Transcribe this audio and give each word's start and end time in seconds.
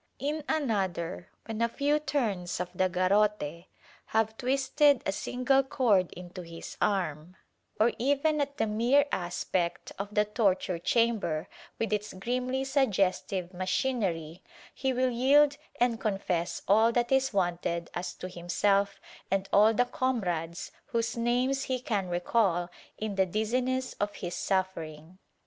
In 0.17 0.43
another, 0.49 1.29
when 1.45 1.61
a 1.61 1.69
few 1.69 1.99
turns 1.99 2.59
of 2.59 2.71
the 2.73 2.89
garrote 2.89 3.65
have 4.07 4.35
twisted 4.35 5.03
a 5.05 5.11
single 5.11 5.61
cord 5.61 6.11
into 6.13 6.41
his 6.41 6.75
arm— 6.81 7.35
or 7.79 7.91
even 7.99 8.41
at 8.41 8.57
the 8.57 8.65
mere 8.65 9.05
aspect 9.11 9.91
of 9.99 10.11
the 10.15 10.25
torture 10.25 10.79
chamber, 10.79 11.47
with 11.77 11.93
its 11.93 12.13
grimly 12.13 12.63
suggestive 12.63 13.53
machinery— 13.53 14.41
he 14.73 14.91
will 14.91 15.11
yield 15.11 15.57
and 15.79 16.01
confess 16.01 16.63
all 16.67 16.91
that 16.91 17.11
is 17.11 17.31
wanted 17.31 17.91
as 17.93 18.15
to 18.15 18.27
himself 18.27 18.99
and 19.29 19.47
all 19.53 19.71
the 19.71 19.85
comrades 19.85 20.71
whose 20.87 21.15
names 21.15 21.65
he 21.65 21.79
can 21.79 22.09
recall 22.09 22.71
in 22.97 23.13
the 23.13 23.27
dizziness 23.27 23.93
of 23.99 24.15
his 24.15 24.33
suffering. 24.33 25.19